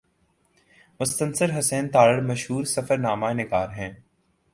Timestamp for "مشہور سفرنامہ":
2.21-3.31